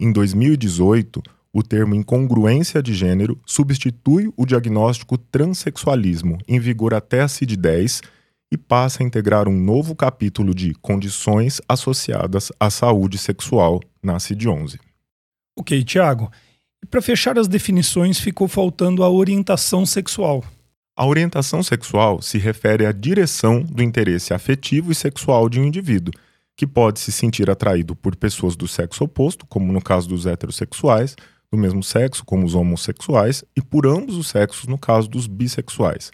Em 0.00 0.10
2018, 0.10 1.22
o 1.52 1.62
termo 1.62 1.94
incongruência 1.94 2.82
de 2.82 2.92
gênero 2.92 3.40
substitui 3.46 4.28
o 4.36 4.44
diagnóstico 4.44 5.16
transexualismo, 5.16 6.38
em 6.48 6.58
vigor 6.58 6.92
até 6.92 7.20
a 7.20 7.28
CID-10, 7.28 8.02
e 8.50 8.58
passa 8.58 9.00
a 9.00 9.06
integrar 9.06 9.46
um 9.46 9.56
novo 9.56 9.94
capítulo 9.94 10.52
de 10.56 10.74
condições 10.74 11.60
associadas 11.68 12.50
à 12.58 12.68
saúde 12.68 13.16
sexual 13.16 13.78
na 14.02 14.16
CID-11. 14.16 14.80
Ok, 15.56 15.84
Tiago. 15.84 16.32
E 16.82 16.86
para 16.86 17.00
fechar 17.00 17.38
as 17.38 17.46
definições, 17.46 18.18
ficou 18.18 18.48
faltando 18.48 19.04
a 19.04 19.08
orientação 19.08 19.86
sexual. 19.86 20.42
A 21.00 21.06
orientação 21.06 21.62
sexual 21.62 22.20
se 22.20 22.36
refere 22.36 22.84
à 22.84 22.92
direção 22.92 23.62
do 23.62 23.82
interesse 23.82 24.34
afetivo 24.34 24.92
e 24.92 24.94
sexual 24.94 25.48
de 25.48 25.58
um 25.58 25.64
indivíduo, 25.64 26.12
que 26.54 26.66
pode 26.66 27.00
se 27.00 27.10
sentir 27.10 27.48
atraído 27.48 27.96
por 27.96 28.14
pessoas 28.14 28.54
do 28.54 28.68
sexo 28.68 29.04
oposto, 29.04 29.46
como 29.46 29.72
no 29.72 29.80
caso 29.80 30.06
dos 30.06 30.26
heterossexuais, 30.26 31.16
do 31.50 31.56
mesmo 31.56 31.82
sexo, 31.82 32.22
como 32.22 32.44
os 32.44 32.54
homossexuais, 32.54 33.42
e 33.56 33.62
por 33.62 33.86
ambos 33.86 34.14
os 34.14 34.28
sexos, 34.28 34.66
no 34.66 34.76
caso 34.76 35.08
dos 35.08 35.26
bissexuais. 35.26 36.10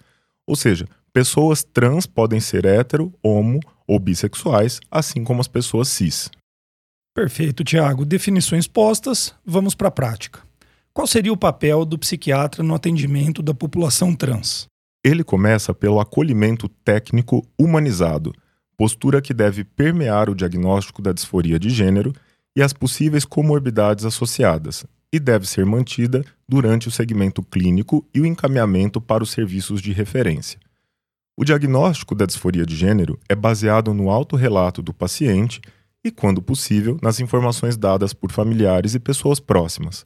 Ou 0.46 0.54
seja, 0.54 0.86
pessoas 1.12 1.64
trans 1.64 2.06
podem 2.06 2.38
ser 2.38 2.64
hetero, 2.64 3.12
homo 3.20 3.58
ou 3.88 3.98
bissexuais, 3.98 4.78
assim 4.88 5.24
como 5.24 5.40
as 5.40 5.48
pessoas 5.48 5.88
cis. 5.88 6.30
Perfeito, 7.12 7.64
Tiago. 7.64 8.04
Definições 8.04 8.68
postas, 8.68 9.34
vamos 9.44 9.74
para 9.74 9.88
a 9.88 9.90
prática. 9.90 10.46
Qual 10.94 11.08
seria 11.08 11.32
o 11.32 11.36
papel 11.36 11.84
do 11.84 11.98
psiquiatra 11.98 12.62
no 12.62 12.72
atendimento 12.72 13.42
da 13.42 13.52
população 13.52 14.14
trans? 14.14 14.68
Ele 15.06 15.22
começa 15.22 15.72
pelo 15.72 16.00
acolhimento 16.00 16.68
técnico 16.68 17.46
humanizado, 17.56 18.34
postura 18.76 19.22
que 19.22 19.32
deve 19.32 19.62
permear 19.62 20.28
o 20.28 20.34
diagnóstico 20.34 21.00
da 21.00 21.12
disforia 21.12 21.60
de 21.60 21.70
gênero 21.70 22.12
e 22.56 22.60
as 22.60 22.72
possíveis 22.72 23.24
comorbidades 23.24 24.04
associadas, 24.04 24.84
e 25.12 25.20
deve 25.20 25.46
ser 25.46 25.64
mantida 25.64 26.24
durante 26.48 26.88
o 26.88 26.90
segmento 26.90 27.40
clínico 27.40 28.04
e 28.12 28.20
o 28.20 28.26
encaminhamento 28.26 29.00
para 29.00 29.22
os 29.22 29.30
serviços 29.30 29.80
de 29.80 29.92
referência. 29.92 30.58
O 31.36 31.44
diagnóstico 31.44 32.12
da 32.12 32.26
disforia 32.26 32.66
de 32.66 32.74
gênero 32.74 33.16
é 33.28 33.36
baseado 33.36 33.94
no 33.94 34.10
autorrelato 34.10 34.82
do 34.82 34.92
paciente 34.92 35.60
e, 36.04 36.10
quando 36.10 36.42
possível, 36.42 36.98
nas 37.00 37.20
informações 37.20 37.76
dadas 37.76 38.12
por 38.12 38.32
familiares 38.32 38.96
e 38.96 38.98
pessoas 38.98 39.38
próximas. 39.38 40.02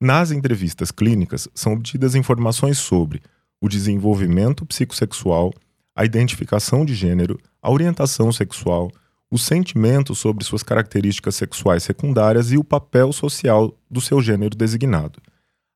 Nas 0.00 0.30
entrevistas 0.30 0.90
clínicas, 0.90 1.46
são 1.54 1.74
obtidas 1.74 2.14
informações 2.14 2.78
sobre 2.78 3.20
o 3.60 3.68
desenvolvimento 3.68 4.64
psicossexual, 4.64 5.52
a 5.94 6.04
identificação 6.04 6.84
de 6.84 6.94
gênero, 6.94 7.38
a 7.60 7.70
orientação 7.70 8.30
sexual, 8.30 8.90
os 9.30 9.42
sentimentos 9.42 10.18
sobre 10.18 10.44
suas 10.44 10.62
características 10.62 11.34
sexuais 11.34 11.82
secundárias 11.82 12.50
e 12.50 12.56
o 12.56 12.64
papel 12.64 13.12
social 13.12 13.76
do 13.90 14.00
seu 14.00 14.22
gênero 14.22 14.56
designado. 14.56 15.20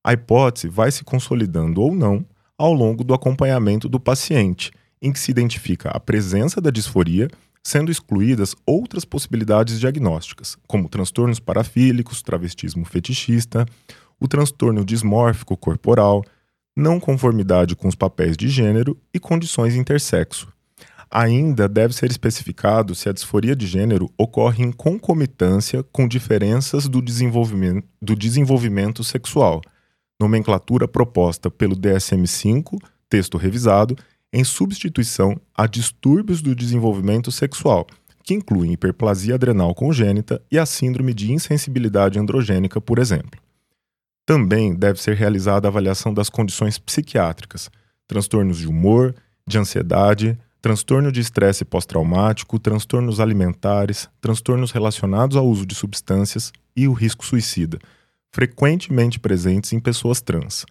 A 0.05 0.13
hipótese 0.13 0.69
vai 0.69 0.91
se 0.91 1.05
consolidando 1.05 1.81
ou 1.81 1.95
não 1.95 2.25
ao 2.57 2.73
longo 2.73 3.05
do 3.05 3.15
acompanhamento 3.15 3.89
do 3.89 4.01
paciente, 4.01 4.71
em 5.01 5.13
que 5.13 5.19
se 5.19 5.31
identifica 5.31 5.91
a 5.91 5.99
presença 5.99 6.61
da 6.61 6.71
disforia, 6.71 7.29
sendo 7.63 7.91
excluídas 7.91 8.55
outras 8.65 9.05
possibilidades 9.05 9.79
diagnósticas, 9.79 10.57
como 10.67 10.89
transtornos 10.89 11.41
parafílicos, 11.41 12.23
travestismo 12.23 12.85
fetichista, 12.85 13.67
o 14.19 14.29
transtorno 14.29 14.85
dismórfico 14.85 15.57
corporal, 15.57 16.25
não 16.77 16.99
conformidade 16.99 17.77
com 17.77 17.89
os 17.89 17.95
papéis 17.95 18.37
de 18.37 18.49
gênero 18.49 18.99
e 19.13 19.21
condições 19.21 19.75
intersexo. 19.75 20.53
Ainda 21.11 21.69
deve 21.69 21.95
ser 21.95 22.11
especificado 22.11 22.95
se 22.95 23.09
a 23.09 23.13
disforia 23.13 23.55
de 23.55 23.67
gênero 23.67 24.11
ocorre 24.17 24.65
em 24.65 24.73
concomitância 24.73 25.83
com 25.93 26.09
diferenças 26.09 26.89
do 26.89 27.03
desenvolvimento, 27.03 27.87
do 28.01 28.17
desenvolvimento 28.17 29.05
sexual, 29.05 29.61
nomenclatura 30.19 30.89
proposta 30.89 31.51
pelo 31.51 31.77
DSM-5, 31.77 32.79
texto 33.11 33.37
revisado, 33.37 33.95
em 34.33 34.43
substituição 34.43 35.39
a 35.55 35.67
distúrbios 35.67 36.41
do 36.41 36.55
desenvolvimento 36.55 37.31
sexual, 37.31 37.87
que 38.25 38.33
incluem 38.33 38.73
hiperplasia 38.73 39.35
adrenal 39.35 39.75
congênita 39.75 40.41
e 40.51 40.59
a 40.59 40.65
síndrome 40.65 41.13
de 41.13 41.31
insensibilidade 41.31 42.19
androgênica, 42.19 42.81
por 42.81 42.99
exemplo. 42.99 43.39
Também 44.25 44.75
deve 44.75 45.01
ser 45.01 45.17
realizada 45.17 45.67
a 45.67 45.71
avaliação 45.71 46.15
das 46.15 46.29
condições 46.29 46.79
psiquiátricas, 46.79 47.71
transtornos 48.07 48.59
de 48.59 48.69
humor, 48.69 49.15
de 49.47 49.59
ansiedade, 49.59 50.39
transtorno 50.61 51.11
de 51.11 51.21
estresse 51.21 51.65
pós-traumático, 51.65 52.59
transtornos 52.59 53.19
alimentares, 53.19 54.09
transtornos 54.21 54.71
relacionados 54.71 55.37
ao 55.37 55.47
uso 55.47 55.67
de 55.67 55.75
substâncias 55.75 56.53
e 56.77 56.87
o 56.87 56.93
risco 56.93 57.27
suicida, 57.27 57.79
frequentemente 58.33 59.19
presentes 59.19 59.73
em 59.73 59.81
pessoas 59.81 60.21
trans. 60.21 60.65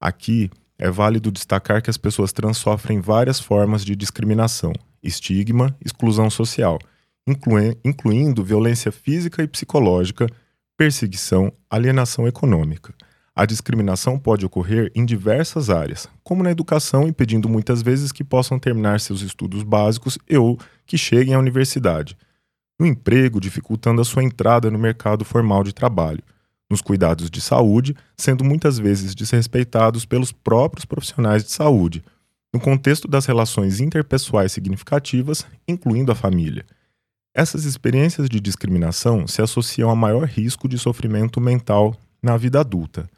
Aqui 0.00 0.50
é 0.78 0.90
válido 0.90 1.30
destacar 1.30 1.82
que 1.82 1.90
as 1.90 1.98
pessoas 1.98 2.32
trans 2.32 2.56
sofrem 2.56 3.00
várias 3.00 3.38
formas 3.38 3.84
de 3.84 3.94
discriminação, 3.94 4.72
estigma, 5.02 5.76
exclusão 5.84 6.30
social, 6.30 6.78
incluindo 7.84 8.42
violência 8.42 8.90
física 8.90 9.42
e 9.42 9.46
psicológica 9.46 10.26
perseguição, 10.76 11.52
alienação 11.70 12.26
econômica. 12.26 12.94
A 13.34 13.46
discriminação 13.46 14.18
pode 14.18 14.46
ocorrer 14.46 14.92
em 14.94 15.04
diversas 15.04 15.68
áreas, 15.68 16.08
como 16.22 16.42
na 16.42 16.50
educação, 16.50 17.08
impedindo 17.08 17.48
muitas 17.48 17.82
vezes 17.82 18.12
que 18.12 18.22
possam 18.22 18.58
terminar 18.58 19.00
seus 19.00 19.22
estudos 19.22 19.62
básicos 19.62 20.18
e 20.28 20.36
ou 20.36 20.58
que 20.86 20.96
cheguem 20.96 21.34
à 21.34 21.38
universidade. 21.38 22.16
No 22.78 22.86
emprego, 22.86 23.40
dificultando 23.40 24.00
a 24.00 24.04
sua 24.04 24.22
entrada 24.22 24.70
no 24.70 24.78
mercado 24.78 25.24
formal 25.24 25.64
de 25.64 25.72
trabalho. 25.72 26.22
Nos 26.70 26.80
cuidados 26.80 27.30
de 27.30 27.40
saúde, 27.40 27.96
sendo 28.16 28.44
muitas 28.44 28.78
vezes 28.78 29.14
desrespeitados 29.14 30.04
pelos 30.04 30.32
próprios 30.32 30.84
profissionais 30.84 31.44
de 31.44 31.50
saúde. 31.50 32.04
No 32.52 32.60
contexto 32.60 33.08
das 33.08 33.26
relações 33.26 33.80
interpessoais 33.80 34.52
significativas, 34.52 35.44
incluindo 35.68 36.12
a 36.12 36.14
família 36.14 36.64
essas 37.34 37.64
experiências 37.64 38.28
de 38.28 38.40
discriminação 38.40 39.26
se 39.26 39.42
associam 39.42 39.90
a 39.90 39.96
maior 39.96 40.24
risco 40.24 40.68
de 40.68 40.78
sofrimento 40.78 41.40
mental 41.40 41.96
na 42.22 42.36
vida 42.36 42.60
adulta. 42.60 43.10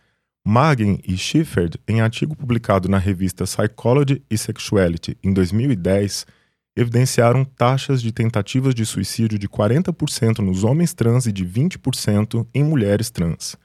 Magen 0.45 1.01
e 1.07 1.19
Schiffert, 1.19 1.77
em 1.87 2.01
artigo 2.01 2.35
publicado 2.35 2.89
na 2.89 2.99
revista 2.99 3.45
Psychology 3.45 4.23
e 4.31 4.39
Sexuality 4.39 5.19
em 5.23 5.33
2010, 5.33 6.25
evidenciaram 6.77 7.45
taxas 7.45 8.01
de 8.01 8.13
tentativas 8.13 8.75
de 8.75 8.87
suicídio 8.87 9.39
de 9.39 9.49
40% 9.49 10.39
nos 10.39 10.65
homens 10.65 10.95
trans 10.95 11.27
e 11.27 11.33
de 11.33 11.45
20% 11.45 12.47
em 12.55 12.65
mulheres 12.65 13.11
trans. 13.11 13.57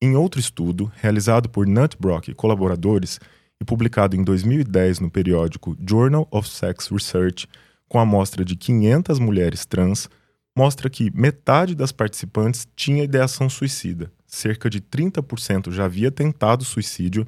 Em 0.00 0.16
outro 0.16 0.40
estudo, 0.40 0.90
realizado 0.96 1.48
por 1.48 1.66
Nutbrock 1.66 2.30
e 2.30 2.34
colaboradores 2.34 3.20
e 3.60 3.64
publicado 3.64 4.16
em 4.16 4.24
2010 4.24 5.00
no 5.00 5.10
periódico 5.10 5.76
Journal 5.86 6.26
of 6.30 6.48
Sex 6.48 6.88
Research, 6.88 7.46
com 7.90 7.98
a 7.98 8.02
amostra 8.02 8.44
de 8.44 8.54
500 8.54 9.18
mulheres 9.18 9.66
trans, 9.66 10.08
mostra 10.56 10.88
que 10.88 11.10
metade 11.12 11.74
das 11.74 11.90
participantes 11.90 12.66
tinha 12.76 13.02
ideação 13.02 13.50
suicida, 13.50 14.12
cerca 14.26 14.70
de 14.70 14.80
30% 14.80 15.72
já 15.72 15.86
havia 15.86 16.10
tentado 16.10 16.64
suicídio 16.64 17.26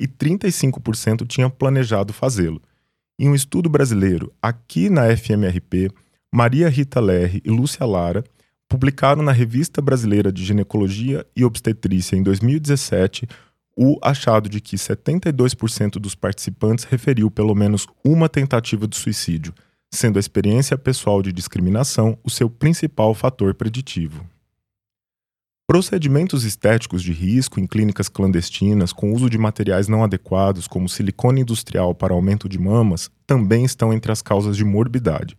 e 0.00 0.08
35% 0.08 1.26
tinha 1.28 1.48
planejado 1.48 2.12
fazê-lo. 2.12 2.60
Em 3.18 3.28
um 3.28 3.34
estudo 3.36 3.68
brasileiro, 3.68 4.32
aqui 4.42 4.90
na 4.90 5.16
FMRP, 5.16 5.90
Maria 6.34 6.68
Rita 6.68 6.98
Lerre 6.98 7.40
e 7.44 7.50
Lúcia 7.50 7.86
Lara 7.86 8.24
publicaram 8.68 9.22
na 9.22 9.30
Revista 9.30 9.80
Brasileira 9.80 10.32
de 10.32 10.44
Ginecologia 10.44 11.24
e 11.36 11.44
Obstetrícia 11.44 12.16
em 12.16 12.22
2017 12.22 13.28
o 13.76 13.96
achado 14.02 14.48
de 14.48 14.60
que 14.60 14.76
72% 14.76 16.00
dos 16.00 16.16
participantes 16.16 16.84
referiu 16.84 17.30
pelo 17.30 17.54
menos 17.54 17.86
uma 18.04 18.28
tentativa 18.28 18.88
de 18.88 18.96
suicídio, 18.96 19.54
sendo 19.90 20.18
a 20.18 20.20
experiência 20.20 20.78
pessoal 20.78 21.22
de 21.22 21.32
discriminação 21.32 22.16
o 22.22 22.30
seu 22.30 22.48
principal 22.48 23.14
fator 23.14 23.54
preditivo. 23.54 24.24
Procedimentos 25.66 26.44
estéticos 26.44 27.02
de 27.02 27.12
risco 27.12 27.60
em 27.60 27.66
clínicas 27.66 28.08
clandestinas 28.08 28.92
com 28.92 29.12
uso 29.12 29.30
de 29.30 29.38
materiais 29.38 29.86
não 29.86 30.02
adequados, 30.02 30.66
como 30.66 30.88
silicone 30.88 31.42
industrial 31.42 31.94
para 31.94 32.12
aumento 32.12 32.48
de 32.48 32.58
mamas, 32.58 33.08
também 33.26 33.64
estão 33.64 33.92
entre 33.92 34.10
as 34.10 34.20
causas 34.20 34.56
de 34.56 34.64
morbidade. 34.64 35.38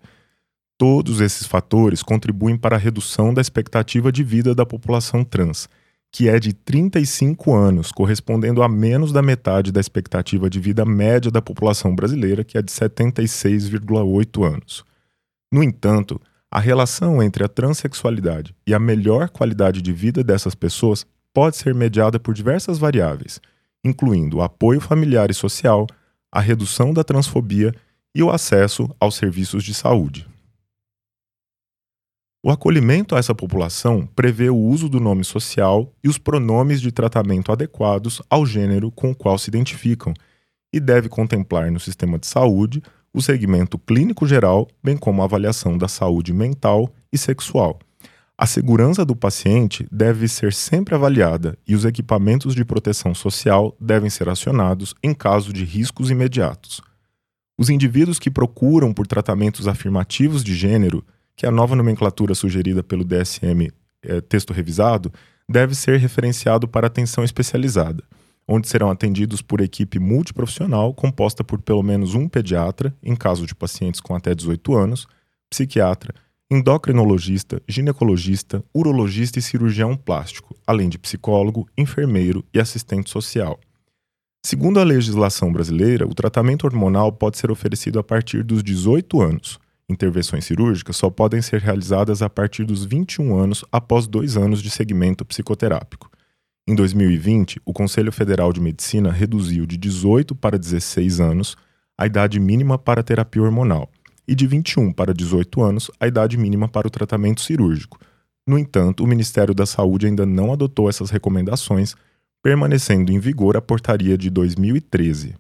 Todos 0.77 1.19
esses 1.19 1.45
fatores 1.45 2.01
contribuem 2.01 2.57
para 2.57 2.77
a 2.77 2.79
redução 2.79 3.33
da 3.33 3.41
expectativa 3.41 4.11
de 4.11 4.23
vida 4.23 4.55
da 4.55 4.65
população 4.65 5.23
trans, 5.23 5.67
que 6.11 6.27
é 6.27 6.37
de 6.39 6.51
35 6.53 7.55
anos, 7.55 7.91
correspondendo 7.91 8.61
a 8.61 8.67
menos 8.67 9.13
da 9.13 9.21
metade 9.21 9.71
da 9.71 9.79
expectativa 9.79 10.49
de 10.49 10.59
vida 10.59 10.83
média 10.83 11.31
da 11.31 11.41
população 11.41 11.95
brasileira, 11.95 12.43
que 12.43 12.57
é 12.57 12.61
de 12.61 12.71
76,8 12.71 14.45
anos. 14.45 14.83
No 15.51 15.63
entanto, 15.63 16.19
a 16.51 16.59
relação 16.59 17.23
entre 17.23 17.45
a 17.45 17.47
transexualidade 17.47 18.53
e 18.67 18.73
a 18.73 18.79
melhor 18.79 19.29
qualidade 19.29 19.81
de 19.81 19.93
vida 19.93 20.21
dessas 20.21 20.53
pessoas 20.53 21.05
pode 21.33 21.55
ser 21.55 21.73
mediada 21.73 22.19
por 22.19 22.33
diversas 22.33 22.77
variáveis, 22.77 23.39
incluindo 23.83 24.37
o 24.37 24.41
apoio 24.41 24.81
familiar 24.81 25.31
e 25.31 25.33
social, 25.33 25.87
a 26.29 26.41
redução 26.41 26.93
da 26.93 27.05
transfobia 27.05 27.73
e 28.13 28.21
o 28.21 28.29
acesso 28.29 28.93
aos 28.99 29.15
serviços 29.15 29.63
de 29.63 29.73
saúde. 29.73 30.30
O 32.43 32.49
acolhimento 32.49 33.15
a 33.15 33.19
essa 33.19 33.35
população 33.35 34.07
prevê 34.15 34.49
o 34.49 34.57
uso 34.57 34.89
do 34.89 34.99
nome 34.99 35.23
social 35.23 35.93
e 36.03 36.09
os 36.09 36.17
pronomes 36.17 36.81
de 36.81 36.91
tratamento 36.91 37.51
adequados 37.51 38.19
ao 38.27 38.47
gênero 38.47 38.89
com 38.89 39.11
o 39.11 39.15
qual 39.15 39.37
se 39.37 39.49
identificam 39.49 40.11
e 40.73 40.79
deve 40.79 41.07
contemplar 41.07 41.71
no 41.71 41.79
sistema 41.79 42.17
de 42.17 42.25
saúde 42.25 42.81
o 43.13 43.21
segmento 43.21 43.77
clínico 43.77 44.25
geral, 44.25 44.67
bem 44.83 44.97
como 44.97 45.21
a 45.21 45.25
avaliação 45.25 45.77
da 45.77 45.87
saúde 45.87 46.33
mental 46.33 46.91
e 47.13 47.17
sexual. 47.17 47.77
A 48.35 48.47
segurança 48.47 49.05
do 49.05 49.15
paciente 49.15 49.87
deve 49.91 50.27
ser 50.27 50.51
sempre 50.51 50.95
avaliada 50.95 51.55
e 51.67 51.75
os 51.75 51.85
equipamentos 51.85 52.55
de 52.55 52.65
proteção 52.65 53.13
social 53.13 53.77
devem 53.79 54.09
ser 54.09 54.27
acionados 54.27 54.95
em 55.03 55.13
caso 55.13 55.53
de 55.53 55.63
riscos 55.63 56.09
imediatos. 56.09 56.81
Os 57.55 57.69
indivíduos 57.69 58.17
que 58.17 58.31
procuram 58.31 58.91
por 58.95 59.05
tratamentos 59.05 59.67
afirmativos 59.67 60.43
de 60.43 60.55
gênero, 60.55 61.05
que 61.41 61.45
a 61.47 61.49
nova 61.49 61.75
nomenclatura 61.75 62.35
sugerida 62.35 62.83
pelo 62.83 63.03
DSM 63.03 63.71
é, 64.03 64.21
texto 64.21 64.53
revisado, 64.53 65.11
deve 65.49 65.73
ser 65.73 65.99
referenciado 65.99 66.67
para 66.67 66.85
atenção 66.85 67.23
especializada 67.23 68.03
onde 68.47 68.67
serão 68.67 68.91
atendidos 68.91 69.41
por 69.41 69.59
equipe 69.59 69.97
multiprofissional 69.97 70.93
composta 70.93 71.43
por 71.43 71.59
pelo 71.59 71.81
menos 71.81 72.13
um 72.13 72.27
pediatra, 72.27 72.95
em 73.01 73.15
caso 73.15 73.47
de 73.47 73.55
pacientes 73.55 73.99
com 73.99 74.13
até 74.13 74.35
18 74.35 74.75
anos, 74.75 75.07
psiquiatra, 75.49 76.13
endocrinologista, 76.49 77.59
ginecologista, 77.67 78.63
urologista 78.71 79.39
e 79.39 79.41
cirurgião 79.41 79.95
plástico, 79.95 80.55
além 80.67 80.89
de 80.89 80.99
psicólogo, 80.99 81.67
enfermeiro 81.75 82.45
e 82.53 82.59
assistente 82.59 83.09
social. 83.09 83.59
Segundo 84.45 84.79
a 84.79 84.83
legislação 84.83 85.51
brasileira, 85.51 86.05
o 86.05 86.13
tratamento 86.13 86.65
hormonal 86.65 87.11
pode 87.11 87.39
ser 87.39 87.49
oferecido 87.49 87.97
a 87.97 88.03
partir 88.03 88.43
dos 88.43 88.61
18 88.61 89.21
anos. 89.21 89.60
Intervenções 89.91 90.45
cirúrgicas 90.45 90.95
só 90.95 91.09
podem 91.09 91.41
ser 91.41 91.61
realizadas 91.61 92.21
a 92.21 92.29
partir 92.29 92.63
dos 92.63 92.85
21 92.85 93.37
anos 93.37 93.65
após 93.71 94.07
dois 94.07 94.37
anos 94.37 94.61
de 94.61 94.69
segmento 94.69 95.25
psicoterápico. 95.25 96.09
Em 96.67 96.73
2020, 96.73 97.61
o 97.65 97.73
Conselho 97.73 98.11
Federal 98.11 98.53
de 98.53 98.61
Medicina 98.61 99.11
reduziu 99.11 99.65
de 99.65 99.77
18 99.77 100.33
para 100.35 100.57
16 100.57 101.19
anos 101.19 101.57
a 101.97 102.05
idade 102.05 102.39
mínima 102.39 102.77
para 102.77 103.03
terapia 103.03 103.41
hormonal 103.41 103.89
e 104.27 104.33
de 104.33 104.47
21 104.47 104.93
para 104.93 105.13
18 105.13 105.61
anos 105.61 105.91
a 105.99 106.07
idade 106.07 106.37
mínima 106.37 106.69
para 106.69 106.87
o 106.87 106.91
tratamento 106.91 107.41
cirúrgico. 107.41 107.99
No 108.47 108.57
entanto, 108.57 109.03
o 109.03 109.07
Ministério 109.07 109.53
da 109.53 109.65
Saúde 109.65 110.07
ainda 110.07 110.25
não 110.25 110.53
adotou 110.53 110.89
essas 110.89 111.09
recomendações, 111.09 111.95
permanecendo 112.41 113.11
em 113.11 113.19
vigor 113.19 113.57
a 113.57 113.61
portaria 113.61 114.17
de 114.17 114.29
2013. 114.29 115.35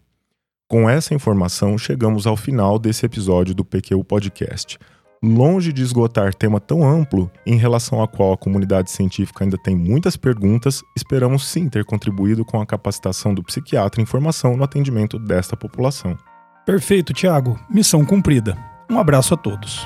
Com 0.71 0.89
essa 0.89 1.13
informação, 1.13 1.77
chegamos 1.77 2.25
ao 2.25 2.37
final 2.37 2.79
desse 2.79 3.05
episódio 3.05 3.53
do 3.53 3.65
PQ 3.65 4.05
Podcast 4.05 4.79
longe 5.21 5.73
de 5.73 5.81
esgotar 5.81 6.33
tema 6.33 6.61
tão 6.61 6.87
amplo 6.87 7.29
em 7.45 7.57
relação 7.57 7.99
ao 7.99 8.07
qual 8.07 8.31
a 8.31 8.37
comunidade 8.37 8.89
científica 8.89 9.43
ainda 9.43 9.57
tem 9.57 9.75
muitas 9.75 10.15
perguntas, 10.15 10.81
esperamos 10.95 11.45
sim 11.45 11.67
ter 11.67 11.83
contribuído 11.83 12.45
com 12.45 12.61
a 12.61 12.65
capacitação 12.65 13.33
do 13.33 13.43
psiquiatra 13.43 14.01
em 14.01 14.05
formação 14.05 14.55
no 14.55 14.63
atendimento 14.63 15.19
desta 15.19 15.57
população. 15.57 16.17
Perfeito, 16.65 17.11
Tiago. 17.11 17.59
Missão 17.69 18.05
cumprida. 18.05 18.57
Um 18.89 18.97
abraço 18.97 19.33
a 19.33 19.37
todos. 19.37 19.85